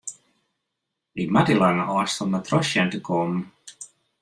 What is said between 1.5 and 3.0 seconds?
lange ôfstân mar troch sjen te